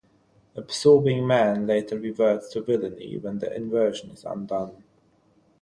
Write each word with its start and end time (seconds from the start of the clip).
Absorbing 0.55 1.27
Man 1.27 1.67
later 1.67 1.99
reverts 1.99 2.49
to 2.53 2.61
villainy 2.61 3.17
when 3.19 3.37
the 3.37 3.55
inversion 3.55 4.09
is 4.09 4.23
undone. 4.25 4.83